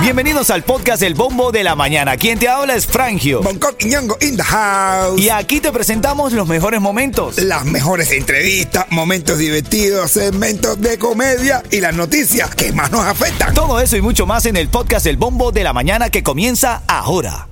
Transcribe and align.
Bienvenidos 0.00 0.50
al 0.50 0.62
podcast 0.62 1.02
El 1.02 1.14
Bombo 1.14 1.50
de 1.50 1.64
la 1.64 1.74
Mañana. 1.74 2.16
Quien 2.16 2.38
te 2.38 2.48
habla 2.48 2.76
es 2.76 2.86
Frangio. 2.86 3.42
Bangkok 3.42 3.74
y 3.80 3.86
Ñongo 3.86 4.16
in 4.20 4.36
the 4.36 4.42
house. 4.42 5.20
Y 5.20 5.30
aquí 5.30 5.60
te 5.60 5.72
presentamos 5.72 6.32
los 6.32 6.46
mejores 6.46 6.80
momentos. 6.80 7.38
Las 7.38 7.64
mejores 7.64 8.12
entrevistas, 8.12 8.86
momentos 8.90 9.38
divertidos, 9.38 10.12
segmentos 10.12 10.80
de 10.80 10.96
comedia 10.98 11.62
y 11.70 11.80
las 11.80 11.94
noticias 11.94 12.54
que 12.54 12.72
más 12.72 12.92
nos 12.92 13.04
afectan. 13.04 13.52
Todo 13.52 13.80
eso 13.80 13.96
y 13.96 14.00
mucho 14.00 14.26
más 14.26 14.46
en 14.46 14.56
el 14.56 14.68
podcast 14.68 15.06
El 15.06 15.16
Bombo 15.16 15.50
de 15.50 15.64
la 15.64 15.72
Mañana 15.72 16.08
que 16.08 16.22
comienza 16.22 16.82
ahora. 16.86 17.48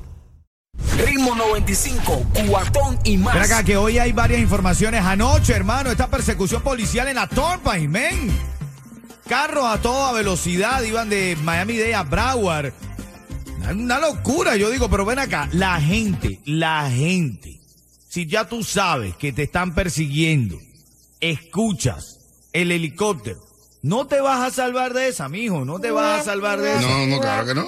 Ritmo 0.97 1.35
95, 1.35 2.27
cuatón 2.49 2.99
y 3.05 3.17
más. 3.17 3.35
Ven 3.35 3.43
acá, 3.43 3.65
que 3.65 3.77
hoy 3.77 3.99
hay 3.99 4.13
varias 4.13 4.41
informaciones. 4.41 5.05
Anoche, 5.05 5.53
hermano, 5.55 5.91
esta 5.91 6.09
persecución 6.09 6.63
policial 6.63 7.09
en 7.09 7.17
la 7.17 7.27
Turnpike, 7.29 7.89
men. 7.89 8.54
Carros 9.29 9.65
a 9.65 9.81
toda 9.81 10.13
velocidad 10.13 10.83
iban 10.83 11.09
de 11.09 11.37
Miami-Dade 11.43 11.95
a 11.95 12.03
Broward. 12.03 12.73
Una- 13.71 13.99
locura, 13.99 14.57
yo 14.57 14.71
digo, 14.71 14.91
pero 14.91 15.07
ven 15.07 15.19
acá, 15.19 15.49
la 15.53 15.81
gente, 15.81 16.41
la 16.45 16.91
gente, 16.91 17.59
si 18.09 18.27
ya 18.27 18.47
tú 18.47 18.63
sabes 18.63 19.17
que 19.17 19.33
te 19.33 19.45
están 19.45 19.75
persiguiendo, 19.75 20.59
escuchas 21.21 22.19
el 22.53 22.71
helicóptero, 22.71 23.39
no 23.83 24.07
te 24.07 24.21
vas 24.21 24.41
a 24.41 24.51
salvar 24.55 24.93
de 24.93 25.09
esa, 25.09 25.31
mijo, 25.31 25.65
no 25.65 25.79
te 25.81 25.91
vas 25.91 26.21
a 26.21 26.25
salvar 26.25 26.61
de 26.61 26.73
esa. 26.73 26.83
No, 26.83 27.07
no, 27.07 27.21
claro 27.21 27.47
que 27.47 27.55
no. 27.55 27.67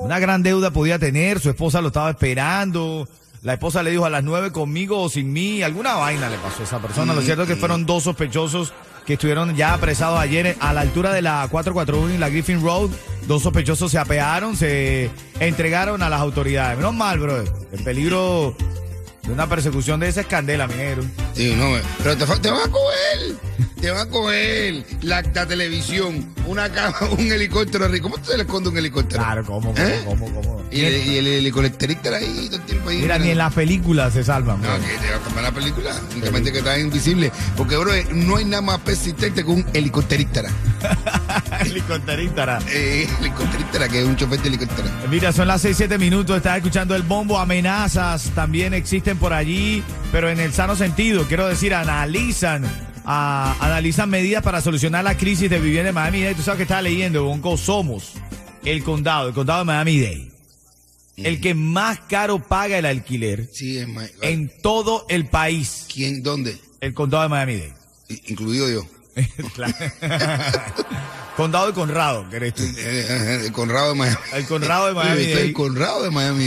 Una 0.00 0.18
gran 0.18 0.42
deuda 0.42 0.70
podía 0.70 0.98
tener, 0.98 1.40
su 1.40 1.48
esposa 1.48 1.80
lo 1.80 1.88
estaba 1.88 2.10
esperando. 2.10 3.08
La 3.42 3.54
esposa 3.54 3.82
le 3.82 3.90
dijo 3.90 4.04
a 4.04 4.10
las 4.10 4.24
nueve 4.24 4.52
conmigo 4.52 5.00
o 5.00 5.08
sin 5.08 5.32
mí, 5.32 5.62
alguna 5.62 5.94
vaina 5.94 6.28
le 6.28 6.36
pasó 6.38 6.62
a 6.62 6.64
esa 6.64 6.78
persona. 6.80 7.14
Lo 7.14 7.22
cierto 7.22 7.42
es 7.44 7.48
que 7.48 7.56
fueron 7.56 7.86
dos 7.86 8.02
sospechosos 8.04 8.72
que 9.06 9.14
estuvieron 9.14 9.54
ya 9.54 9.72
apresados 9.72 10.18
ayer 10.18 10.56
a 10.60 10.72
la 10.72 10.80
altura 10.80 11.12
de 11.12 11.22
la 11.22 11.46
441 11.50 12.14
y 12.14 12.18
la 12.18 12.28
Griffin 12.28 12.60
Road. 12.62 12.90
Dos 13.26 13.42
sospechosos 13.42 13.90
se 13.90 13.98
apearon, 13.98 14.56
se 14.56 15.10
entregaron 15.40 16.02
a 16.02 16.10
las 16.10 16.20
autoridades. 16.20 16.76
Menos 16.76 16.94
mal, 16.94 17.18
bro. 17.18 17.42
El 17.72 17.84
peligro 17.84 18.56
de 19.22 19.32
una 19.32 19.48
persecución 19.48 20.00
de 20.00 20.08
esa 20.08 20.20
es 20.22 20.26
candela, 20.26 20.66
mi 20.66 20.74
negro. 20.74 21.04
Sí, 21.34 21.54
no, 21.56 21.76
pero 22.02 22.16
te, 22.16 22.26
te 22.40 22.50
van 22.50 22.68
a 22.68 22.70
coger, 22.70 23.36
te 23.80 23.90
van 23.90 24.06
a 24.06 24.10
coger 24.10 24.84
la, 25.02 25.22
la 25.22 25.46
televisión, 25.46 26.34
una 26.46 26.70
cama, 26.70 26.96
un 27.18 27.32
helicóptero 27.32 27.84
arriba. 27.84 28.02
¿Cómo 28.02 28.24
se 28.24 28.36
le 28.36 28.42
esconde 28.42 28.70
un 28.70 28.78
helicóptero? 28.78 29.22
Claro, 29.22 29.44
¿cómo, 29.44 29.72
cómo, 29.74 29.86
¿Eh? 29.86 30.02
cómo, 30.04 30.32
cómo? 30.32 30.62
Y 30.70 30.80
el, 30.80 31.06
y 31.06 31.18
el 31.18 31.26
helicópterista 31.26 32.16
ahí 32.16 32.46
todo 32.48 32.56
el 32.56 32.66
tiempo 32.66 32.90
ahí. 32.90 32.98
Mira, 32.98 33.18
ni 33.18 33.30
en 33.30 33.38
las 33.38 33.52
películas 33.52 34.12
se 34.12 34.24
salvan, 34.24 34.60
bro. 34.60 34.70
No, 34.70 34.84
que 34.84 34.96
te 34.98 35.10
va 35.10 35.16
a 35.16 35.20
cambiar 35.20 35.42
la 35.44 35.52
película. 35.52 36.00
Únicamente 36.14 36.52
que 36.52 36.58
está 36.58 36.78
invisible. 36.78 37.32
Porque, 37.56 37.76
bro, 37.76 37.92
no 38.12 38.36
hay 38.36 38.44
nada 38.44 38.62
más 38.62 38.78
persistente 38.80 39.44
que 39.44 39.50
un 39.50 39.64
helicópterista. 39.72 40.42
Helicópterista. 41.60 42.58
Eh, 42.68 43.08
helicópterista, 43.20 43.88
que 43.88 44.00
es 44.00 44.04
un 44.04 44.16
chofer 44.16 44.40
de 44.40 44.48
helicóptero. 44.48 44.88
Mira, 45.10 45.32
son 45.32 45.48
las 45.48 45.64
6-7 45.64 45.98
minutos, 45.98 46.36
estás 46.36 46.56
escuchando 46.58 46.94
el 46.94 47.02
bombo, 47.02 47.38
amenazas 47.38 48.30
también 48.34 48.74
existen 48.74 49.18
por 49.18 49.32
allí, 49.32 49.82
pero 50.12 50.28
en 50.28 50.40
el 50.40 50.52
sano 50.52 50.76
sentido, 50.76 51.26
quiero 51.26 51.46
decir, 51.46 51.74
analizan, 51.74 52.64
analizan 53.06 54.10
medidas 54.10 54.42
para 54.42 54.60
solucionar 54.60 55.04
la 55.04 55.16
crisis 55.16 55.48
de 55.48 55.60
vivienda 55.60 55.90
en 55.90 55.94
Miami-Dade. 55.94 56.34
Tú 56.34 56.42
sabes 56.42 56.56
que 56.58 56.62
estaba 56.64 56.82
leyendo, 56.82 57.24
Bonco, 57.24 57.56
somos 57.56 58.14
el 58.64 58.82
condado, 58.82 59.28
el 59.28 59.34
condado 59.34 59.60
de 59.60 59.64
Miami-Dade, 59.66 60.30
el 61.16 61.40
que 61.40 61.54
más 61.54 62.00
caro 62.08 62.40
paga 62.40 62.78
el 62.78 62.84
alquiler 62.86 63.48
Sí, 63.52 63.78
es 63.78 63.88
más. 63.88 64.10
en 64.22 64.50
todo 64.60 65.06
el 65.08 65.26
país, 65.26 65.86
¿Quién? 65.92 66.22
¿Dónde? 66.22 66.58
el 66.80 66.92
condado 66.94 67.22
de 67.22 67.28
Miami-Dade. 67.28 67.72
Incluido 68.26 68.68
yo. 68.68 68.86
Condado 71.36 71.66
de 71.66 71.72
Conrado, 71.74 72.28
que 72.30 72.36
eres 72.36 72.54
tú. 72.54 72.62
Eh, 72.62 72.72
eh, 72.76 73.40
El 73.44 73.52
Conrado 73.52 73.90
de 73.90 73.94
Miami. 73.94 74.16
El 74.32 74.46
Conrado 74.46 74.86
de 74.86 74.94
Miami. 74.94 75.22
El 75.22 75.52
Conrado 75.52 76.02
de 76.02 76.10
Miami. 76.10 76.44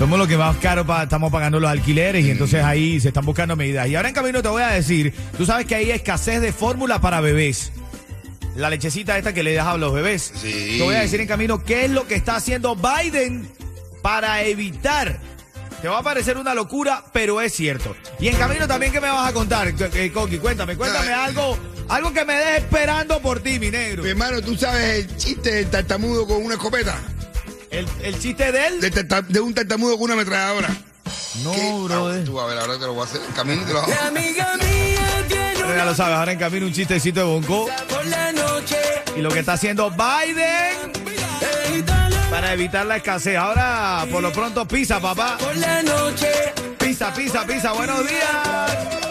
Eh, 0.00 0.04
Somos 0.04 0.18
los 0.18 0.28
que 0.28 0.36
más 0.38 0.56
caro 0.56 0.86
pa- 0.86 1.02
estamos 1.02 1.30
pagando 1.30 1.60
los 1.60 1.70
alquileres 1.70 2.24
y 2.24 2.30
entonces 2.30 2.64
ahí 2.64 2.98
se 3.00 3.08
están 3.08 3.24
buscando 3.26 3.54
medidas. 3.54 3.86
Y 3.88 3.96
ahora 3.96 4.08
en 4.08 4.14
camino 4.14 4.40
te 4.42 4.48
voy 4.48 4.62
a 4.62 4.68
decir, 4.68 5.14
tú 5.36 5.44
sabes 5.44 5.66
que 5.66 5.74
hay 5.74 5.90
escasez 5.90 6.40
de 6.40 6.52
fórmula 6.52 7.00
para 7.00 7.20
bebés. 7.20 7.72
La 8.56 8.70
lechecita 8.70 9.16
esta 9.18 9.32
que 9.32 9.42
le 9.42 9.52
dejas 9.52 9.68
a 9.74 9.76
los 9.76 9.92
bebés. 9.92 10.32
Sí. 10.40 10.76
Te 10.78 10.82
voy 10.82 10.94
a 10.94 11.00
decir 11.00 11.20
en 11.20 11.26
camino 11.28 11.62
qué 11.62 11.84
es 11.84 11.90
lo 11.90 12.06
que 12.06 12.14
está 12.14 12.36
haciendo 12.36 12.76
Biden 12.76 13.46
para 14.02 14.42
evitar. 14.42 15.18
Te 15.82 15.88
va 15.88 15.98
a 15.98 16.02
parecer 16.02 16.36
una 16.36 16.54
locura, 16.54 17.04
pero 17.12 17.40
es 17.40 17.54
cierto. 17.54 17.94
Y 18.18 18.28
en 18.28 18.36
camino 18.36 18.66
también, 18.66 18.92
¿qué 18.92 19.00
me 19.00 19.08
vas 19.08 19.28
a 19.28 19.32
contar, 19.32 19.68
eh, 19.68 20.10
Coqui? 20.12 20.38
Cuéntame, 20.38 20.76
cuéntame 20.76 21.12
algo, 21.12 21.58
algo 21.88 22.12
que 22.12 22.24
me 22.24 22.34
deje 22.34 22.56
esperando 22.58 23.20
por 23.20 23.40
ti, 23.40 23.58
mi 23.58 23.70
negro. 23.70 24.02
Mi 24.02 24.10
hermano, 24.10 24.40
¿tú 24.42 24.56
sabes 24.56 25.04
el 25.06 25.16
chiste 25.16 25.52
del 25.52 25.66
tartamudo 25.70 26.26
con 26.26 26.42
una 26.44 26.54
escopeta? 26.54 26.98
El, 27.70 27.86
el 28.02 28.18
chiste 28.18 28.50
de 28.52 28.66
él. 28.66 28.80
De, 28.80 29.40
un 29.40 29.54
tartamudo 29.54 29.94
con 29.94 30.04
una 30.04 30.14
ametralladora. 30.14 30.68
No, 31.42 31.52
¿Qué? 31.52 31.72
brother. 31.84 32.22
Ah, 32.22 32.24
Tú 32.24 32.40
a 32.40 32.46
ver, 32.46 32.58
ahora 32.58 32.74
te 32.74 32.86
lo 32.86 32.94
voy 32.94 33.02
a 33.02 33.04
hacer. 33.04 33.20
En 33.26 33.32
camino 33.32 33.64
te 33.64 33.72
lo 33.72 33.80
hago. 33.80 33.92
Amiga 34.06 34.56
mía 34.56 35.24
tiene 35.28 35.52
Pero 35.56 35.76
ya 35.76 35.84
lo 35.84 35.94
sabes, 35.94 36.16
ahora 36.18 36.32
en 36.32 36.38
camino 36.38 36.66
un 36.66 36.72
chistecito 36.72 37.20
de 37.20 37.26
Bonco. 37.26 37.68
por 37.88 38.04
la 38.06 38.32
noche. 38.32 38.76
Y 39.16 39.20
lo 39.20 39.30
que 39.30 39.40
está 39.40 39.52
haciendo 39.54 39.90
Biden 39.90 40.92
para 42.30 42.52
evitar 42.52 42.86
la 42.86 42.96
escasez. 42.96 43.36
Ahora, 43.36 44.06
por 44.10 44.22
lo 44.22 44.32
pronto, 44.32 44.66
pizza, 44.66 45.00
papá. 45.00 45.36
Por 45.38 45.56
la 45.56 45.82
noche. 45.82 46.28
Pizza, 46.78 47.12
pizza, 47.12 47.44
pizza. 47.46 47.72
Buenos 47.72 48.06
días. 48.08 49.09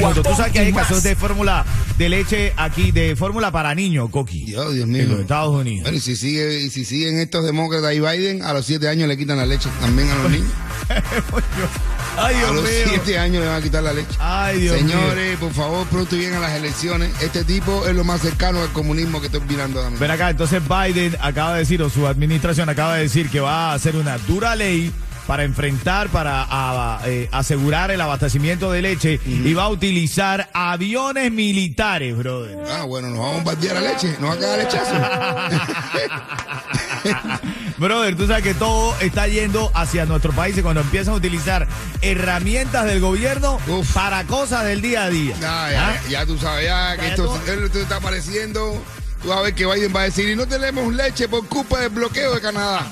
Cuando 0.00 0.22
tú 0.22 0.30
sabes 0.34 0.52
que 0.52 0.60
hay 0.60 0.72
casos 0.72 1.02
de 1.02 1.14
fórmula 1.14 1.64
de 1.98 2.08
leche 2.08 2.52
aquí, 2.56 2.92
de 2.92 3.14
fórmula 3.14 3.50
para 3.50 3.74
niños, 3.74 4.08
Coqui. 4.10 4.44
Dios, 4.44 4.74
Dios 4.74 4.86
mío. 4.86 5.02
En 5.02 5.10
los 5.10 5.20
Estados 5.20 5.54
Unidos. 5.54 5.82
Bueno, 5.82 5.98
y 5.98 6.00
si, 6.00 6.16
sigue, 6.16 6.60
y 6.60 6.70
si 6.70 6.84
siguen 6.84 7.18
estos 7.18 7.44
demócratas 7.44 7.92
y 7.94 8.00
Biden, 8.00 8.42
a 8.42 8.52
los 8.54 8.64
7 8.64 8.88
años 8.88 9.08
le 9.08 9.18
quitan 9.18 9.36
la 9.36 9.46
leche 9.46 9.68
también 9.80 10.08
a 10.10 10.14
los 10.22 10.30
niños. 10.30 10.50
Ay, 12.16 12.36
Dios 12.36 12.50
a 12.50 12.52
los 12.52 12.68
7 12.68 13.18
años 13.18 13.42
le 13.42 13.48
van 13.48 13.60
a 13.60 13.62
quitar 13.62 13.82
la 13.82 13.92
leche. 13.92 14.16
Ay, 14.18 14.60
Dios 14.60 14.76
Señores, 14.76 15.36
por 15.38 15.52
favor, 15.52 15.86
pronto 15.88 16.16
y 16.16 16.20
bien 16.20 16.34
a 16.34 16.40
las 16.40 16.52
elecciones. 16.52 17.10
Este 17.20 17.44
tipo 17.44 17.86
es 17.86 17.94
lo 17.94 18.04
más 18.04 18.22
cercano 18.22 18.62
al 18.62 18.72
comunismo 18.72 19.20
que 19.20 19.26
estoy 19.26 19.42
mirando 19.42 19.80
también. 19.80 20.00
Ven 20.00 20.10
acá, 20.10 20.30
entonces 20.30 20.62
Biden 20.66 21.16
acaba 21.20 21.52
de 21.54 21.60
decir, 21.60 21.82
o 21.82 21.90
su 21.90 22.06
administración 22.06 22.68
acaba 22.68 22.96
de 22.96 23.02
decir 23.02 23.28
que 23.28 23.40
va 23.40 23.72
a 23.72 23.74
hacer 23.74 23.96
una 23.96 24.16
dura 24.18 24.56
ley 24.56 24.92
para 25.28 25.44
enfrentar, 25.44 26.08
para 26.08 26.46
a- 26.48 27.00
eh, 27.04 27.28
asegurar 27.32 27.90
el 27.90 28.00
abastecimiento 28.00 28.72
de 28.72 28.80
leche 28.80 29.20
y 29.26 29.52
va 29.52 29.64
a 29.64 29.68
utilizar 29.68 30.48
aviones 30.54 31.30
militares, 31.30 32.16
brother. 32.16 32.56
Ah, 32.72 32.84
bueno, 32.84 33.08
nos 33.10 33.18
vamos 33.18 33.32
a 33.32 33.34
bombardear 33.36 33.74
la 33.74 33.80
leche. 33.92 34.16
Nos 34.18 34.30
va 34.30 34.34
a 34.34 34.38
quedar 34.38 34.58
lechazo. 34.58 34.94
Brother, 37.78 38.16
tú 38.16 38.26
sabes 38.26 38.42
que 38.42 38.54
todo 38.54 38.94
está 39.00 39.28
yendo 39.28 39.70
hacia 39.74 40.04
nuestro 40.06 40.32
país 40.32 40.56
y 40.58 40.62
cuando 40.62 40.80
empiezan 40.80 41.14
a 41.14 41.18
utilizar 41.18 41.68
herramientas 42.00 42.86
del 42.86 43.00
gobierno 43.00 43.58
Uf. 43.68 43.92
para 43.92 44.24
cosas 44.24 44.64
del 44.64 44.80
día 44.80 45.04
a 45.04 45.10
día. 45.10 45.36
Ya, 45.40 45.70
ya, 45.70 45.88
¿Ah? 45.90 45.96
ya 46.08 46.26
tú 46.26 46.36
sabes, 46.38 46.64
ya 46.66 46.96
que 46.96 47.08
esto, 47.08 47.40
esto 47.46 47.78
está 47.78 47.96
apareciendo. 47.96 48.82
Tú 49.22 49.28
vas 49.28 49.38
a 49.38 49.42
ver 49.42 49.54
que 49.54 49.66
Biden 49.66 49.94
va 49.94 50.00
a 50.00 50.04
decir, 50.04 50.28
y 50.28 50.36
no 50.36 50.46
tenemos 50.46 50.92
leche 50.94 51.28
por 51.28 51.46
culpa 51.46 51.80
del 51.80 51.90
bloqueo 51.90 52.34
de 52.34 52.40
Canadá. 52.40 52.86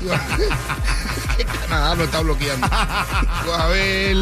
Canadá 1.44 1.94
lo 1.94 2.04
está 2.04 2.20
bloqueando. 2.20 2.66
Ver. 3.70 4.16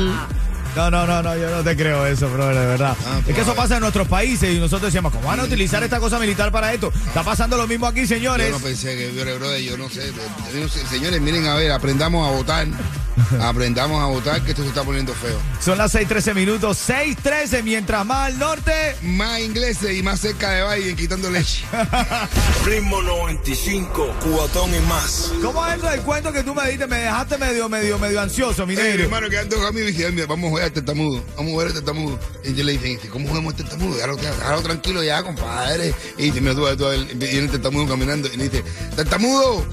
No, 0.77 0.91
no, 0.91 1.07
no, 1.07 1.23
no, 1.23 1.37
yo 1.37 1.51
no 1.51 1.63
te 1.65 1.77
creo 1.77 2.07
eso, 2.07 2.29
brother, 2.31 2.57
de 2.57 2.67
verdad. 2.67 2.97
Ah, 3.07 3.21
es 3.27 3.35
que 3.35 3.41
eso 3.41 3.53
a 3.53 3.55
pasa 3.55 3.75
en 3.75 3.81
nuestros 3.81 4.07
países 4.09 4.55
y 4.55 4.59
nosotros 4.59 4.83
decíamos, 4.83 5.13
¿cómo 5.13 5.27
van 5.29 5.41
a 5.41 5.45
utilizar 5.45 5.83
esta 5.83 5.99
cosa 5.99 6.19
militar 6.19 6.53
para 6.53 6.73
esto? 6.73 6.93
Está 7.07 7.23
pasando 7.23 7.57
lo 7.57 7.67
mismo 7.67 7.87
aquí, 7.87 8.07
señores. 8.07 8.49
Yo 8.51 8.59
no 8.59 8.65
pensé 8.65 8.97
que, 8.97 9.11
brother, 9.35 9.61
yo 9.63 9.77
no 9.77 9.89
sé. 9.89 10.13
yo 10.55 10.61
no 10.61 10.69
sé. 10.69 10.87
Señores, 10.87 11.21
miren, 11.21 11.47
a 11.47 11.55
ver, 11.55 11.73
aprendamos 11.73 12.27
a 12.27 12.31
votar. 12.33 12.67
Aprendamos 13.43 14.01
a 14.03 14.07
votar, 14.07 14.43
que 14.43 14.51
esto 14.53 14.63
se 14.63 14.69
está 14.69 14.83
poniendo 14.83 15.13
feo. 15.13 15.39
Son 15.63 15.77
las 15.77 15.95
6:13 15.95 16.35
minutos, 16.35 16.79
6:13, 16.89 17.63
mientras 17.63 18.07
más 18.07 18.29
al 18.29 18.39
norte. 18.39 18.97
Más 19.03 19.41
ingleses 19.41 19.97
y 19.97 20.03
más 20.03 20.21
cerca 20.21 20.51
de 20.51 20.77
Biden 20.81 20.97
quitando 20.97 21.31
leche. 21.31 21.65
Ritmo 22.65 23.03
95, 23.03 24.15
cuatón 24.33 24.75
y 24.75 24.81
más. 24.89 25.33
¿Cómo 25.43 25.67
es 25.67 25.77
eso 25.79 25.89
del 25.91 26.01
cuento 26.01 26.33
que 26.33 26.43
tú 26.43 26.55
me 26.55 26.69
diste? 26.71 26.87
Me 26.87 26.99
dejaste 26.99 27.37
medio, 27.37 27.69
medio, 27.69 27.99
medio 27.99 28.21
ansioso, 28.21 28.67
mi 28.67 28.75
mi 28.75 28.83
negro. 28.83 29.05
hermano 29.05 29.29
que 29.29 29.39
ando 29.39 29.67
a 29.67 29.73
"Mira, 29.73 30.27
vamos 30.27 30.60
a 30.61 30.69
jugar 30.69 30.69
al 30.69 30.73
tartamudo, 30.73 31.23
vamos 31.37 31.51
a 31.51 31.53
jugar 31.53 31.67
al 31.69 31.75
tartamudo. 31.75 32.19
Y 32.45 32.55
yo 32.55 32.65
le 32.65 32.73
dije, 32.73 32.85
dice, 32.89 33.09
¿cómo 33.09 33.29
jugamos 33.29 33.55
al 33.55 33.65
tartamudo? 33.65 33.95
Déjalo, 33.97 34.63
tranquilo 34.63 35.03
ya, 35.03 35.23
compadre. 35.23 35.95
Y 36.19 36.25
dice, 36.25 36.41
mira, 36.41 36.55
tú, 36.55 36.65
tú, 36.77 36.89
el 36.89 37.51
tartamudo 37.51 37.89
caminando 37.89 38.29
y 38.33 38.37
le 38.37 38.49
dice, 38.49 38.65
tartamudo, 38.97 39.65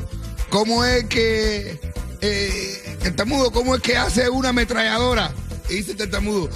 ¿cómo 0.50 0.84
es 0.86 1.06
que, 1.06 1.80
eh, 2.22 2.98
tartamudo, 3.04 3.52
cómo 3.52 3.76
es 3.76 3.82
que 3.82 3.98
hace 3.98 4.30
una 4.30 4.50
ametralladora? 4.50 5.34
y 5.70 5.76
dice 5.76 5.96
tartamudo, 5.96 6.50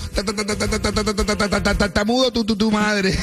tartamudo 1.78 2.32
tu, 2.32 2.46
tu, 2.46 2.56
tu 2.56 2.72
madre. 2.72 3.18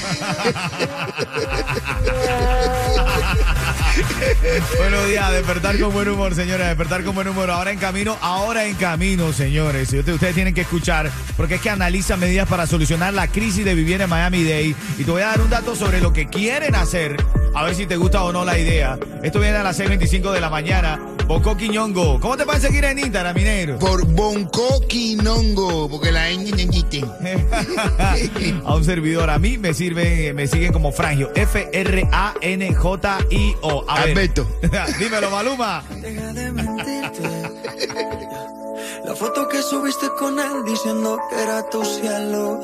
Buenos 4.79 5.07
días, 5.09 5.33
despertar 5.33 5.79
con 5.79 5.93
buen 5.93 6.09
humor, 6.09 6.35
señores, 6.35 6.67
despertar 6.67 7.05
con 7.05 7.15
buen 7.15 7.29
humor. 7.29 7.51
Ahora 7.51 7.73
en 7.73 7.79
camino, 7.79 8.17
ahora 8.21 8.67
en 8.67 8.75
camino, 8.75 9.33
señores. 9.33 9.93
Ustedes 9.93 10.35
tienen 10.35 10.55
que 10.55 10.63
escuchar, 10.63 11.11
porque 11.37 11.57
es 11.57 11.61
que 11.61 11.71
analiza 11.71 12.17
medidas 12.17 12.49
para 12.49 12.67
solucionar 12.67 13.15
la 13.15 13.29
crisis 13.29 13.65
de 13.65 13.75
vivienda 13.75 14.05
en 14.05 14.11
Miami-Dade. 14.11 14.75
Y 14.99 15.05
te 15.05 15.11
voy 15.11 15.23
a 15.23 15.29
dar 15.29 15.41
un 15.41 15.51
dato 15.51 15.75
sobre 15.75 16.01
lo 16.01 16.13
que 16.13 16.29
quieren 16.29 16.75
hacer, 16.75 17.17
a 17.55 17.65
ver 17.65 17.75
si 17.75 17.87
te 17.87 17.97
gusta 17.97 18.23
o 18.25 18.33
no 18.33 18.45
la 18.45 18.59
idea. 18.59 18.99
Esto 19.23 19.41
viene 19.41 19.57
a 19.57 19.63
las 19.63 19.79
6:25 19.79 20.33
de 20.33 20.41
la 20.41 20.51
mañana. 20.51 21.18
Boco 21.29 21.57
Quiñongo. 21.59 22.19
¿Cómo 22.21 22.39
te 22.39 22.47
pueden 22.47 22.63
seguir 22.63 22.87
en 22.87 22.99
Instagram, 22.99 23.37
minero? 23.37 23.79
Por 23.79 24.07
Bonco 24.07 24.81
Quinongo. 24.89 25.87
Porque 25.91 26.11
la 26.11 26.31
ñ 26.31 26.49
a 28.65 28.75
un 28.75 28.83
servidor. 28.83 29.29
A 29.29 29.39
mí 29.39 29.59
me 29.59 29.75
sirven, 29.75 30.35
me 30.35 30.47
siguen 30.47 30.73
como 30.73 30.91
Frangio. 30.91 31.31
F-R-A-N-J-I-O. 31.35 32.65
A 33.87 34.01
ver. 34.01 34.09
Alberto. 34.09 34.49
Dímelo, 34.99 35.31
Maluma. 35.31 35.85
Deja 36.01 36.33
de 36.33 36.51
mentirte. 36.51 37.23
La 39.05 39.15
foto 39.15 39.47
que 39.49 39.61
subiste 39.61 40.07
con 40.19 40.41
él 40.41 40.65
diciendo 40.65 41.21
que 41.29 41.43
era 41.43 41.69
tu 41.69 41.85
cielo. 41.85 42.63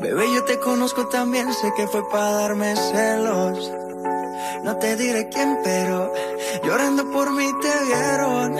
Bebé, 0.00 0.24
yo 0.34 0.42
te 0.42 0.58
conozco 0.58 1.06
también, 1.06 1.54
sé 1.54 1.72
que 1.76 1.86
fue 1.86 2.02
para 2.10 2.32
darme 2.32 2.74
celos. 2.74 3.70
No 4.64 4.76
te 4.76 4.96
diré 4.96 5.28
quién, 5.28 5.58
pero 5.62 6.12
llorando 6.64 7.10
por 7.10 7.32
mí 7.32 7.50
te 7.62 7.84
vieron. 7.84 8.56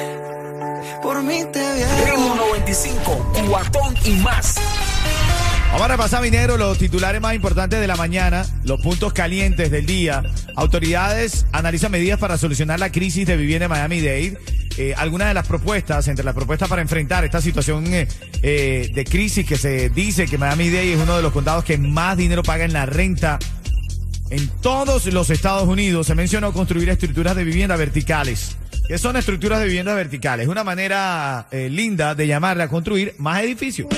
Por 1.02 1.22
mí 1.22 1.44
te 1.52 1.74
vieron. 1.74 2.06
Ritmo 2.06 2.34
95, 2.36 3.32
cuatón 3.48 3.94
y 4.04 4.10
más. 4.16 4.56
Vamos 5.70 5.90
a 5.90 5.92
repasar, 5.92 6.22
minero, 6.22 6.56
los 6.56 6.78
titulares 6.78 7.20
más 7.20 7.34
importantes 7.34 7.80
de 7.80 7.86
la 7.86 7.96
mañana, 7.96 8.46
los 8.64 8.80
puntos 8.80 9.12
calientes 9.12 9.70
del 9.70 9.84
día. 9.84 10.22
Autoridades 10.54 11.44
analizan 11.52 11.90
medidas 11.92 12.18
para 12.18 12.38
solucionar 12.38 12.80
la 12.80 12.90
crisis 12.90 13.26
de 13.26 13.36
vivienda 13.36 13.66
en 13.66 13.70
Miami-Dade. 13.72 14.38
Eh, 14.78 14.94
algunas 14.96 15.28
de 15.28 15.34
las 15.34 15.46
propuestas, 15.46 16.06
entre 16.08 16.24
las 16.24 16.34
propuestas 16.34 16.68
para 16.68 16.82
enfrentar 16.82 17.24
esta 17.24 17.40
situación 17.40 17.86
eh, 17.92 18.08
eh, 18.42 18.90
de 18.94 19.04
crisis 19.04 19.46
que 19.46 19.56
se 19.58 19.90
dice 19.90 20.26
que 20.26 20.38
Miami-Dade 20.38 20.94
es 20.94 21.00
uno 21.00 21.16
de 21.16 21.22
los 21.22 21.32
condados 21.32 21.64
que 21.64 21.78
más 21.78 22.16
dinero 22.16 22.42
paga 22.42 22.64
en 22.64 22.72
la 22.72 22.86
renta 22.86 23.38
en 24.30 24.48
todos 24.60 25.06
los 25.06 25.30
Estados 25.30 25.68
Unidos. 25.68 26.06
Se 26.06 26.14
mencionó 26.14 26.52
construir 26.52 26.88
estructuras 26.88 27.36
de 27.36 27.44
vivienda 27.44 27.76
verticales. 27.76 28.56
¿Qué 28.88 28.98
son 28.98 29.16
estructuras 29.16 29.58
de 29.58 29.66
vivienda 29.66 29.94
verticales? 29.94 30.46
Una 30.48 30.62
manera 30.62 31.48
eh, 31.50 31.68
linda 31.68 32.14
de 32.14 32.26
llamarle 32.28 32.62
a 32.62 32.68
construir 32.68 33.14
más 33.18 33.42
edificios. 33.42 33.88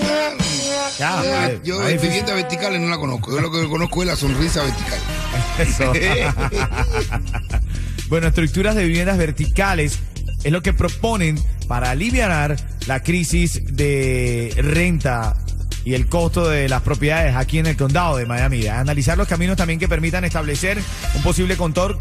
Ya, 0.99 1.17
más- 1.17 1.63
Yo 1.63 1.77
más 1.79 1.87
en 1.87 1.93
edificios. 1.93 2.03
vivienda 2.03 2.35
verticales 2.35 2.81
no 2.81 2.89
la 2.89 2.97
conozco. 2.97 3.31
Yo 3.33 3.41
lo 3.41 3.51
que 3.53 3.69
conozco 3.69 4.03
es 4.03 4.09
la 4.09 4.17
sonrisa 4.17 4.63
vertical. 4.63 4.99
Eso. 5.59 5.93
bueno, 8.09 8.29
estructuras 8.29 8.75
de 8.75 8.85
viviendas 8.85 9.19
verticales 9.19 9.99
es 10.45 10.53
lo 10.53 10.63
que 10.63 10.73
proponen 10.73 11.39
para 11.67 11.91
aliviar 11.91 12.57
la 12.87 13.03
crisis 13.03 13.61
de 13.77 14.55
renta 14.57 15.37
y 15.85 15.95
el 15.95 16.07
costo 16.07 16.49
de 16.49 16.69
las 16.69 16.83
propiedades 16.83 17.35
aquí 17.37 17.59
en 17.59 17.67
el 17.67 17.77
condado 17.77 18.17
de 18.17 18.27
Miami. 18.27 18.67
Analizar 18.67 19.17
los 19.17 19.29
caminos 19.29 19.57
también 19.57 19.79
que 19.79 19.89
permitan 19.89 20.25
establecer 20.25 20.79
un 21.15 21.23
posible 21.23 21.57
control, 21.57 21.99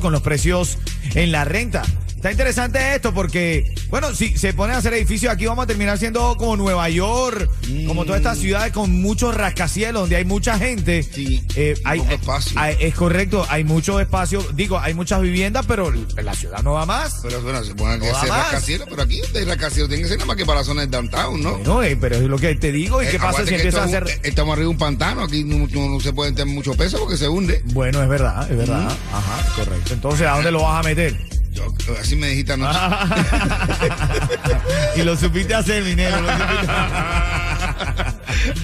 con 0.00 0.12
los 0.12 0.22
precios 0.22 0.78
en 1.14 1.32
la 1.32 1.44
renta. 1.44 1.82
Está 2.20 2.32
interesante 2.32 2.94
esto 2.94 3.14
porque, 3.14 3.74
bueno, 3.88 4.14
si 4.14 4.36
se 4.36 4.52
ponen 4.52 4.76
a 4.76 4.80
hacer 4.80 4.92
edificios 4.92 5.32
aquí 5.32 5.46
vamos 5.46 5.64
a 5.64 5.66
terminar 5.66 5.96
siendo 5.96 6.36
como 6.36 6.54
Nueva 6.54 6.86
York, 6.90 7.48
como 7.86 8.04
todas 8.04 8.20
estas 8.20 8.36
ciudades 8.36 8.74
con 8.74 8.92
muchos 9.00 9.34
rascacielos 9.34 10.02
donde 10.02 10.16
hay 10.16 10.26
mucha 10.26 10.58
gente. 10.58 11.02
Sí, 11.02 11.42
Eh, 11.56 11.74
hay, 11.82 11.98
poco 12.00 12.10
eh, 12.10 12.14
espacio. 12.16 12.60
hay- 12.60 12.76
es 12.78 12.94
correcto, 12.94 13.46
hay 13.48 13.64
mucho 13.64 13.98
espacio, 14.00 14.46
digo, 14.52 14.78
hay 14.78 14.92
muchas 14.92 15.22
viviendas, 15.22 15.64
pero 15.66 15.90
la 16.22 16.34
ciudad 16.34 16.62
no 16.62 16.74
va 16.74 16.84
más. 16.84 17.20
Pero 17.22 17.40
bueno, 17.40 17.64
se 17.64 17.74
que 17.74 17.82
No 17.84 17.94
hacer 18.14 18.28
rascacielos, 18.28 18.86
pero 18.90 19.02
aquí 19.02 19.22
hay 19.34 19.44
rascacielos 19.46 19.88
tienen 19.88 20.04
que 20.04 20.08
ser 20.10 20.18
nada 20.18 20.26
más 20.26 20.36
que 20.36 20.44
para 20.44 20.58
la 20.58 20.64
zona 20.66 20.82
del 20.82 20.90
downtown, 20.90 21.42
¿no? 21.42 21.56
No, 21.64 21.82
eh, 21.82 21.96
pero 21.98 22.16
es 22.16 22.22
lo 22.24 22.36
que 22.38 22.54
te 22.54 22.70
digo, 22.70 23.02
¿y 23.02 23.06
qué 23.06 23.12
Eh, 23.16 23.18
pasa 23.18 23.28
acuérdate 23.28 23.48
si 23.48 23.54
empiezas 23.54 23.80
a 23.80 23.84
hacer... 23.84 24.04
un- 24.04 24.10
Estamos 24.26 24.52
arriba 24.52 24.64
de 24.66 24.70
un 24.72 24.78
pantano, 24.78 25.22
aquí 25.22 25.42
no, 25.42 25.66
no- 25.66 25.88
no 25.88 26.00
se 26.00 26.12
puede 26.12 26.32
tener 26.32 26.54
mucho 26.54 26.74
peso 26.74 26.98
porque 26.98 27.16
se 27.16 27.28
hunde. 27.30 27.62
Bueno, 27.72 28.02
es 28.02 28.08
verdad, 28.10 28.46
es 28.50 28.58
verdad. 28.58 28.92
Ajá, 29.10 29.54
correcto. 29.56 29.94
Entonces, 29.94 30.26
¿a 30.26 30.32
dónde 30.32 30.50
lo 30.50 30.64
vas 30.64 30.80
a 30.84 30.86
meter? 30.86 31.39
Yo, 31.52 31.66
así 32.00 32.16
me 32.16 32.28
dijiste 32.28 32.52
anoche. 32.52 32.78
y 34.96 35.02
lo 35.02 35.16
supiste 35.16 35.54
hacer, 35.54 35.82
minero. 35.82 36.20
lo 36.20 36.28
supiste- 36.28 36.70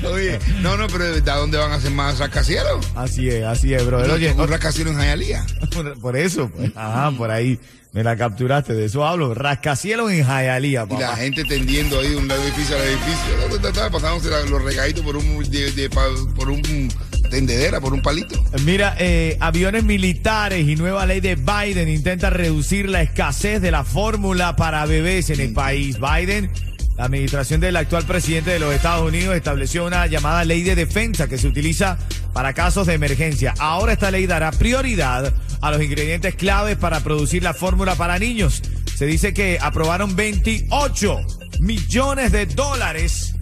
Oye, 0.08 0.38
no, 0.62 0.76
no, 0.76 0.86
pero 0.86 1.04
¿de 1.04 1.10
verdad 1.12 1.36
dónde 1.36 1.58
van 1.58 1.72
a 1.72 1.76
hacer 1.76 1.90
más 1.90 2.18
rascacielos? 2.18 2.86
Así 2.94 3.28
es, 3.28 3.44
así 3.44 3.74
es, 3.74 3.84
brother. 3.84 4.10
Oye, 4.10 4.32
un 4.32 4.48
rascacielos 4.48 4.92
en 4.94 5.00
Jayalía. 5.00 5.44
por, 5.74 5.98
por 6.00 6.16
eso, 6.16 6.48
pues. 6.48 6.70
Ajá, 6.76 7.10
por 7.12 7.30
ahí 7.30 7.58
me 7.92 8.02
la 8.04 8.16
capturaste, 8.16 8.74
de 8.74 8.84
eso 8.86 9.06
hablo. 9.06 9.34
Rascacielos 9.34 10.10
en 10.12 10.24
Jayalía, 10.24 10.86
Y 10.88 10.92
la 10.92 10.98
papá. 11.00 11.16
gente 11.16 11.44
tendiendo 11.44 12.00
ahí 12.00 12.10
de 12.10 12.16
un 12.16 12.30
edificio 12.30 12.76
al 12.76 12.82
edificio. 12.82 13.90
Pasándose 13.90 14.30
los 14.48 14.62
regaditos 14.62 15.04
por 15.04 15.16
un, 15.16 15.42
de- 15.50 15.72
de- 15.72 15.90
por 15.90 16.48
un 16.50 16.88
tendedera, 17.28 17.80
por 17.80 17.92
un 17.92 18.02
palito. 18.02 18.42
Mira, 18.64 18.96
eh, 18.98 19.36
aviones 19.40 19.84
militares 19.84 20.66
y 20.66 20.76
nueva 20.76 21.06
ley 21.06 21.20
de 21.20 21.36
Biden 21.36 21.88
intenta 21.88 22.30
reducir 22.30 22.88
la 22.88 23.02
escasez 23.02 23.60
de 23.60 23.70
la 23.70 23.84
fórmula 23.84 24.56
para 24.56 24.84
bebés 24.86 25.30
en 25.30 25.40
el 25.40 25.52
país. 25.52 25.98
Biden, 25.98 26.50
la 26.96 27.04
administración 27.04 27.60
del 27.60 27.76
actual 27.76 28.04
presidente 28.04 28.50
de 28.50 28.58
los 28.58 28.74
Estados 28.74 29.06
Unidos, 29.06 29.36
estableció 29.36 29.86
una 29.86 30.06
llamada 30.06 30.44
ley 30.44 30.62
de 30.62 30.74
defensa 30.74 31.28
que 31.28 31.38
se 31.38 31.48
utiliza 31.48 31.98
para 32.32 32.52
casos 32.52 32.86
de 32.86 32.94
emergencia. 32.94 33.54
Ahora 33.58 33.92
esta 33.92 34.10
ley 34.10 34.26
dará 34.26 34.50
prioridad 34.52 35.32
a 35.60 35.70
los 35.70 35.82
ingredientes 35.82 36.34
claves 36.34 36.76
para 36.76 37.00
producir 37.00 37.42
la 37.42 37.54
fórmula 37.54 37.94
para 37.94 38.18
niños. 38.18 38.62
Se 38.94 39.06
dice 39.06 39.34
que 39.34 39.58
aprobaron 39.60 40.16
28 40.16 41.20
millones 41.60 42.32
de 42.32 42.46
dólares 42.46 43.35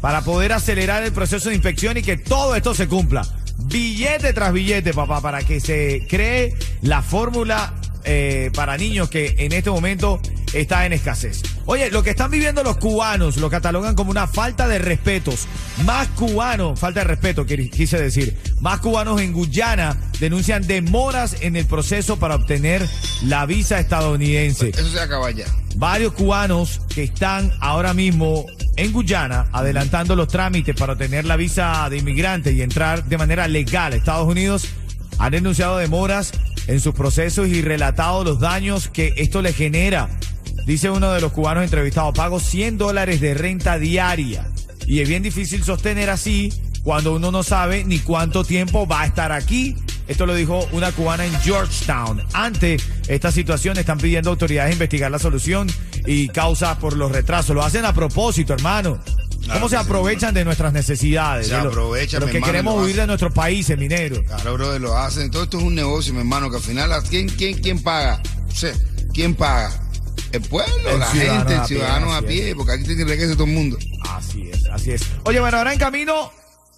para 0.00 0.22
poder 0.22 0.52
acelerar 0.52 1.02
el 1.02 1.12
proceso 1.12 1.48
de 1.48 1.54
inspección 1.56 1.96
y 1.96 2.02
que 2.02 2.16
todo 2.16 2.54
esto 2.56 2.74
se 2.74 2.88
cumpla. 2.88 3.26
Billete 3.64 4.32
tras 4.32 4.52
billete, 4.52 4.94
papá, 4.94 5.20
para 5.20 5.42
que 5.42 5.60
se 5.60 6.06
cree 6.08 6.54
la 6.82 7.02
fórmula 7.02 7.74
eh, 8.04 8.50
para 8.54 8.76
niños 8.78 9.10
que 9.10 9.34
en 9.38 9.52
este 9.52 9.70
momento 9.70 10.20
está 10.54 10.86
en 10.86 10.94
escasez. 10.94 11.42
Oye, 11.66 11.90
lo 11.90 12.02
que 12.02 12.10
están 12.10 12.30
viviendo 12.30 12.64
los 12.64 12.78
cubanos 12.78 13.36
lo 13.36 13.50
catalogan 13.50 13.94
como 13.94 14.10
una 14.10 14.26
falta 14.26 14.66
de 14.66 14.78
respetos. 14.78 15.46
Más 15.84 16.08
cubanos, 16.08 16.80
falta 16.80 17.00
de 17.00 17.04
respeto, 17.04 17.44
quis- 17.46 17.70
quise 17.70 18.00
decir, 18.00 18.36
más 18.60 18.80
cubanos 18.80 19.20
en 19.20 19.32
Guyana 19.34 19.96
denuncian 20.18 20.66
demoras 20.66 21.36
en 21.42 21.54
el 21.56 21.66
proceso 21.66 22.18
para 22.18 22.36
obtener 22.36 22.88
la 23.26 23.44
visa 23.46 23.78
estadounidense 23.78 24.70
Eso 24.70 24.88
se 24.90 24.98
acaba 25.00 25.30
ya. 25.30 25.44
varios 25.76 26.14
cubanos 26.14 26.80
que 26.92 27.04
están 27.04 27.52
ahora 27.60 27.92
mismo 27.94 28.46
en 28.80 28.92
Guyana 28.92 29.46
adelantando 29.52 30.16
los 30.16 30.28
trámites 30.28 30.74
para 30.74 30.94
obtener 30.94 31.26
la 31.26 31.36
visa 31.36 31.86
de 31.90 31.98
inmigrante 31.98 32.52
y 32.52 32.62
entrar 32.62 33.04
de 33.04 33.18
manera 33.18 33.46
legal 33.46 33.92
a 33.92 33.96
Estados 33.96 34.26
Unidos 34.26 34.68
han 35.18 35.32
denunciado 35.32 35.76
demoras 35.76 36.32
en 36.66 36.80
sus 36.80 36.94
procesos 36.94 37.48
y 37.48 37.60
relatado 37.60 38.24
los 38.24 38.40
daños 38.40 38.88
que 38.88 39.12
esto 39.18 39.42
le 39.42 39.52
genera. 39.52 40.08
Dice 40.66 40.88
uno 40.88 41.12
de 41.12 41.20
los 41.20 41.32
cubanos 41.32 41.64
entrevistados, 41.64 42.14
pago 42.14 42.40
100 42.40 42.78
dólares 42.78 43.20
de 43.20 43.34
renta 43.34 43.78
diaria 43.78 44.50
y 44.86 45.00
es 45.00 45.08
bien 45.08 45.22
difícil 45.22 45.62
sostener 45.62 46.08
así 46.08 46.50
cuando 46.82 47.14
uno 47.14 47.30
no 47.30 47.42
sabe 47.42 47.84
ni 47.84 47.98
cuánto 47.98 48.44
tiempo 48.44 48.86
va 48.86 49.02
a 49.02 49.06
estar 49.06 49.30
aquí. 49.30 49.76
Esto 50.10 50.26
lo 50.26 50.34
dijo 50.34 50.68
una 50.72 50.90
cubana 50.90 51.24
en 51.24 51.32
Georgetown. 51.40 52.20
Ante 52.32 52.78
esta 53.06 53.30
situación 53.30 53.78
están 53.78 53.96
pidiendo 53.96 54.28
a 54.28 54.32
autoridades 54.32 54.72
investigar 54.72 55.08
la 55.08 55.20
solución 55.20 55.68
y 56.04 56.26
causa 56.26 56.76
por 56.80 56.96
los 56.96 57.12
retrasos. 57.12 57.54
Lo 57.54 57.62
hacen 57.62 57.84
a 57.84 57.94
propósito, 57.94 58.52
hermano. 58.52 59.00
Claro 59.04 59.60
¿Cómo 59.60 59.68
se 59.68 59.76
sí, 59.76 59.82
aprovechan 59.82 60.34
de 60.34 60.44
nuestras 60.44 60.72
necesidades? 60.72 61.46
Se 61.46 61.54
aprovechan, 61.54 62.18
de 62.18 62.20
lo 62.20 62.26
mi 62.26 62.32
que 62.32 62.38
hermano, 62.38 62.52
queremos 62.52 62.74
lo 62.74 62.82
huir 62.82 62.96
de 62.96 63.06
nuestros 63.06 63.32
países, 63.32 63.78
minero. 63.78 64.20
Claro, 64.24 64.54
brother, 64.54 64.80
lo 64.80 64.98
hacen. 64.98 65.30
Todo 65.30 65.44
esto 65.44 65.58
es 65.58 65.64
un 65.64 65.76
negocio, 65.76 66.12
mi 66.12 66.18
hermano, 66.18 66.50
que 66.50 66.56
al 66.56 66.62
final, 66.62 66.90
¿quién, 67.08 67.28
quién, 67.28 67.56
quién 67.60 67.80
paga? 67.80 68.20
O 68.50 68.54
sea, 68.56 68.74
¿quién 69.14 69.36
paga? 69.36 69.70
El 70.32 70.40
pueblo, 70.40 70.90
El 70.90 70.98
la 70.98 71.06
gente, 71.06 71.54
el 71.54 71.66
ciudadano 71.66 72.12
a 72.12 72.22
pie, 72.22 72.56
porque 72.56 72.72
aquí 72.72 72.82
tiene 72.82 73.06
que 73.06 73.28
todo 73.28 73.44
el 73.44 73.52
mundo. 73.52 73.78
Así 74.08 74.50
es, 74.50 74.66
así 74.72 74.90
es. 74.90 75.02
Oye, 75.22 75.38
bueno, 75.38 75.58
ahora 75.58 75.72
en 75.72 75.78
camino, 75.78 76.32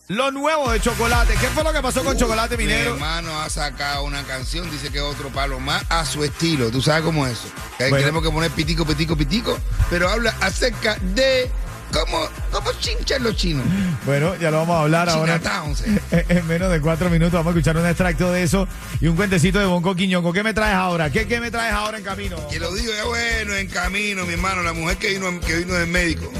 lo 0.09 0.31
nuevo 0.31 0.71
de 0.71 0.81
Chocolate. 0.81 1.35
¿Qué 1.41 1.47
fue 1.49 1.65
lo 1.65 1.73
que 1.73 1.81
pasó 1.81 2.05
con 2.05 2.17
Chocolate 2.17 2.57
Mi 2.57 2.65
Minero? 2.65 2.95
hermano 2.95 3.41
ha 3.41 3.49
sacado 3.49 4.05
una 4.05 4.23
canción, 4.25 4.71
dice 4.71 4.91
que 4.91 4.99
es 4.99 5.05
otro 5.05 5.29
palo 5.31 5.59
más 5.61 5.85
a 5.89 6.05
su 6.05 6.23
estilo. 6.25 6.71
¿Tú 6.71 6.83
sabes 6.83 7.03
cómo 7.05 7.27
es 7.27 7.33
eso? 7.33 7.49
Que 7.79 7.85
Bueno. 7.89 7.99
tenemos 7.99 8.23
que 8.23 8.31
poner 8.31 8.51
pitico, 8.51 8.85
pitico, 8.85 9.17
pitico, 9.17 9.59
pero 9.89 10.09
habla 10.11 10.35
acerca 10.41 10.97
de 11.15 11.51
cómo, 11.93 12.29
cómo 12.51 12.73
chinchan 12.79 13.23
los 13.23 13.37
chinos. 13.37 13.65
Bueno, 14.05 14.35
ya 14.37 14.51
lo 14.51 14.59
vamos 14.59 14.77
a 14.77 14.81
hablar 14.83 15.09
ahora. 15.09 15.41
Sí. 15.75 15.85
En 16.11 16.37
en 16.39 16.47
menos 16.47 16.71
de 16.71 16.81
cuatro 16.83 17.09
minutos 17.09 17.33
vamos 17.33 17.55
a 17.55 17.59
escuchar 17.59 17.77
un 17.79 17.87
extracto 17.87 18.31
de 18.33 18.43
eso 18.43 18.69
y 19.01 19.07
un 19.07 19.17
cuentecito 19.17 19.61
de 19.61 19.65
Bonco 19.67 19.95
Quiñongo. 19.95 20.33
¿Qué 20.35 20.43
me 20.43 20.53
traes 20.53 20.75
ahora? 20.75 21.11
¿Qué, 21.11 21.27
qué 21.27 21.41
me 21.41 21.51
traes 21.51 21.73
ahora 21.73 21.97
en 21.99 22.05
camino? 22.05 22.37
Que 22.49 22.61
lo 22.61 22.71
digo 22.75 22.93
ya 22.95 23.05
bueno, 23.05 23.55
en 23.55 23.69
camino, 23.69 24.27
mi 24.27 24.35
hermano, 24.35 24.63
la 24.63 24.75
mujer 24.75 24.99
que 24.99 25.09
vino, 25.19 25.41
que 25.41 25.57
vino 25.57 25.73
del 25.73 25.87
médico. 25.89 26.31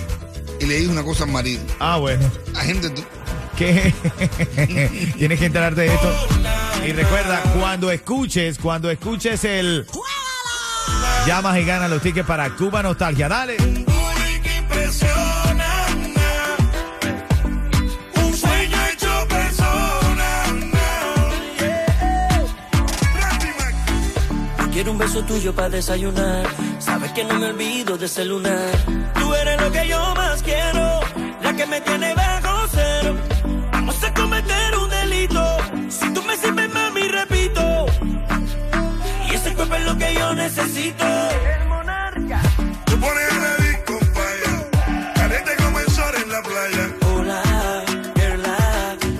y 0.61 0.67
le 0.67 0.77
dijo 0.77 0.93
una 0.93 1.03
cosa 1.05 1.25
al 1.25 1.31
marido. 1.31 1.63
Ah, 1.81 1.97
bueno. 1.97 2.31
Agente 2.55 2.91
tú. 2.91 3.03
Que 3.57 3.95
tienes 5.17 5.39
que 5.39 5.47
enterarte 5.47 5.83
de 5.83 5.95
esto. 5.95 6.29
Y 6.87 6.93
recuerda, 6.93 7.41
cuando 7.59 7.91
escuches, 7.91 8.59
cuando 8.59 8.91
escuches 8.91 9.45
el 9.45 9.87
llamas 11.27 11.57
y 11.59 11.65
ganas 11.65 11.91
los 11.91 12.03
tickets 12.03 12.27
para 12.27 12.51
Cuba 12.51 12.83
Nostalgia. 12.83 13.29
Dale. 13.29 13.57
Quiero 24.73 24.91
un 24.91 24.99
beso 24.99 25.23
tuyo 25.23 25.55
para 25.55 25.69
desayunar. 25.69 26.45
Sabes 26.81 27.13
que 27.13 27.25
no 27.25 27.39
me 27.39 27.47
olvido 27.47 27.97
de 27.97 28.07
ese 28.07 28.25
lunar. 28.25 28.73
Tú 29.15 29.33
eres 29.35 29.61
lo 29.61 29.71
que 29.71 29.87
yo 29.87 30.15
más 30.17 30.43
quiero. 30.43 31.01
La 31.41 31.55
que 31.55 31.67
me 31.67 31.81
tiene 31.83 32.02
El 40.89 41.69
monarca. 41.69 42.41
Tú 42.87 42.99
pones 42.99 43.33
a 43.33 43.37
la 43.39 43.57
disco 43.65 44.01
falla. 44.13 45.13
Caliente 45.15 45.53
como 45.63 45.79
el 45.79 45.89
sol 45.91 46.13
en 46.25 46.29
la 46.33 46.43
playa. 46.43 46.91
Hola, 47.07 47.41
girl, 48.17 48.43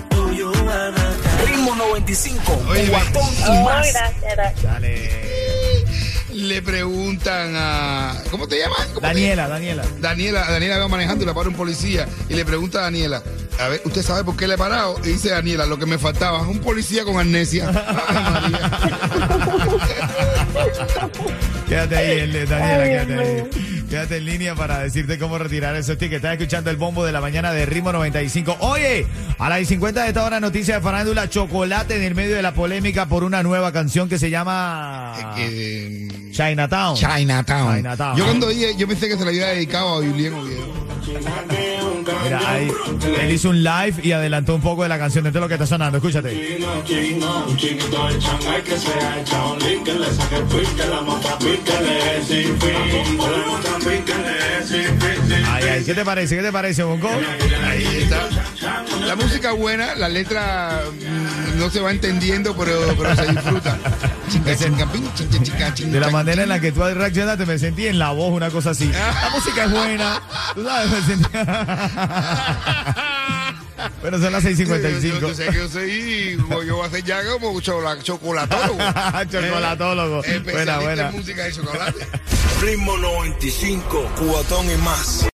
do 0.09 0.33
you 0.33 0.51
wanna 0.65 1.15
Ritmo 1.45 1.73
95, 1.75 2.63
Oye, 2.69 2.87
cuatón 2.89 3.23
y 3.33 3.43
Oh, 3.47 3.63
más. 3.63 3.93
gracias, 3.93 4.21
gracias. 4.35 4.63
Dale. 4.63 5.23
Le 6.33 6.61
preguntan 6.61 7.53
a. 7.55 8.13
¿Cómo 8.29 8.45
te 8.47 8.59
llaman? 8.59 8.85
¿Cómo 8.89 8.99
te- 8.99 9.07
Daniela, 9.07 9.47
Daniela. 9.47 9.83
Daniela, 10.01 10.51
Daniela 10.51 10.77
va 10.79 10.87
manejando 10.89 11.23
y 11.23 11.27
le 11.27 11.33
para 11.33 11.47
un 11.47 11.55
policía 11.55 12.09
y 12.27 12.33
le 12.33 12.43
pregunta 12.43 12.79
a 12.79 12.81
Daniela, 12.83 13.23
a 13.59 13.67
ver, 13.69 13.81
¿usted 13.85 14.01
sabe 14.01 14.23
por 14.25 14.35
qué 14.35 14.47
le 14.47 14.55
he 14.55 14.57
parado? 14.57 14.97
Y 15.05 15.09
dice 15.09 15.29
Daniela, 15.29 15.65
lo 15.65 15.77
que 15.79 15.85
me 15.85 15.97
faltaba, 15.97 16.41
un 16.41 16.59
policía 16.59 17.05
con 17.05 17.17
amnesia. 17.19 17.71
Quédate 21.73 21.97
ahí, 21.97 22.19
el- 22.19 22.47
Daniela, 22.47 22.83
quédate 22.83 23.19
ahí. 23.19 23.43
Quédate 23.89 24.17
en 24.17 24.25
línea 24.25 24.53
para 24.55 24.79
decirte 24.79 25.17
cómo 25.17 25.37
retirar 25.39 25.75
esos 25.75 25.97
tickets. 25.97 26.17
Estás 26.17 26.33
escuchando 26.33 26.69
el 26.69 26.77
bombo 26.77 27.03
de 27.05 27.11
la 27.11 27.19
mañana 27.19 27.51
de 27.51 27.65
Ritmo 27.65 27.91
95. 27.91 28.57
Oye, 28.59 29.05
a 29.39 29.49
las 29.49 29.67
50 29.67 30.03
de 30.03 30.07
esta 30.09 30.23
hora, 30.23 30.39
noticia 30.39 30.75
de 30.75 30.81
farándula, 30.81 31.29
chocolate 31.29 31.95
en 31.97 32.03
el 32.03 32.13
medio 32.15 32.35
de 32.35 32.41
la 32.43 32.53
polémica 32.53 33.07
por 33.07 33.23
una 33.23 33.41
nueva 33.43 33.71
canción 33.71 34.07
que 34.07 34.19
se 34.19 34.29
llama 34.29 35.35
Eh, 35.37 36.07
Chinatown. 36.31 36.95
Chinatown. 36.95 37.75
Chinatown. 37.77 38.17
Yo 38.17 38.25
cuando 38.25 38.51
yo 38.51 38.87
pensé 38.87 39.07
que 39.07 39.17
se 39.17 39.23
la 39.23 39.29
había 39.29 39.47
dedicado 39.47 39.93
a 39.95 39.97
Julián 39.97 40.33
Oviedo. 40.33 40.82
Mira, 41.05 42.39
ahí, 42.49 42.71
él 43.21 43.31
hizo 43.31 43.49
un 43.49 43.63
live 43.63 43.95
y 44.01 44.11
adelantó 44.11 44.55
un 44.55 44.61
poco 44.61 44.83
de 44.83 44.89
la 44.89 44.97
canción. 44.97 45.25
Esto 45.25 45.39
es 45.39 45.41
lo 45.41 45.47
que 45.47 45.55
está 45.55 45.65
sonando. 45.65 45.97
Escúchate. 45.97 46.59
Ay, 55.45 55.63
ay, 55.69 55.83
¿qué 55.83 55.93
te 55.93 56.05
parece? 56.05 56.35
¿Qué 56.37 56.41
te 56.41 56.51
parece, 56.51 56.83
Bonco? 56.83 57.09
Ahí 57.65 57.83
está. 58.01 58.29
La 59.05 59.15
música 59.15 59.51
buena, 59.51 59.95
la 59.95 60.09
letra 60.09 60.83
no 61.55 61.69
se 61.69 61.79
va 61.79 61.91
entendiendo, 61.91 62.55
pero, 62.55 62.95
pero 62.97 63.15
se 63.15 63.27
disfruta. 63.27 63.77
De 65.77 65.99
la 65.99 66.09
manera 66.09 66.43
en 66.43 66.49
la 66.49 66.59
que 66.59 66.71
tú 66.71 66.81
reaccionaste, 66.83 67.45
me 67.45 67.57
sentí 67.59 67.87
en 67.87 67.99
la 67.99 68.11
voz 68.11 68.31
una 68.33 68.49
cosa 68.49 68.71
así. 68.71 68.91
La 68.91 69.29
música 69.33 69.65
es 69.65 69.71
buena. 69.71 70.21
Tú 70.55 70.63
sabes, 70.63 70.89
me 70.91 71.01
sentí. 71.01 71.29
bueno, 74.01 74.17
son 74.19 74.31
las 74.33 74.43
Yo, 74.43 74.49
yo, 74.51 74.75
6:55. 74.75 75.19
yo 75.19 75.33
sé 75.33 75.45
que 75.47 75.57
yo 75.57 75.67
soy, 75.69 76.37
yo 76.65 76.75
voy 76.75 76.83
a 76.83 76.87
hacer 76.87 77.03
ya 77.03 77.19
como 77.39 77.59
chocolatólogo. 77.61 78.77
Chocolatólogo. 79.31 80.23
Eh, 80.25 80.39
Buena, 80.39 80.79
buena. 80.79 81.09
en 81.09 81.15
música 81.15 81.43
de 81.43 81.53
chocolate. 81.53 82.07
Ritmo 82.61 82.97
95, 82.97 84.11
cuatón 84.17 84.69
y 84.71 84.75
más. 84.77 85.25